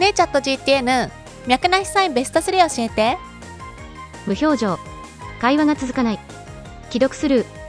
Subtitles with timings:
[0.00, 1.10] ねえチャット GTN
[1.46, 3.18] 脈なしサインベスト3教えて。
[4.26, 4.78] 無表情。
[5.42, 6.18] 会話が続かない。
[6.90, 7.59] 既読スルー。